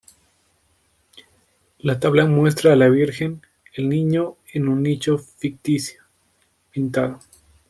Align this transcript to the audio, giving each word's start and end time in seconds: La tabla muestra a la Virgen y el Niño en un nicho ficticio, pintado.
La 1.77 1.99
tabla 1.99 2.25
muestra 2.25 2.73
a 2.73 2.75
la 2.75 2.89
Virgen 2.89 3.43
y 3.77 3.81
el 3.81 3.89
Niño 3.89 4.35
en 4.51 4.67
un 4.67 4.81
nicho 4.81 5.19
ficticio, 5.19 6.01
pintado. 6.73 7.19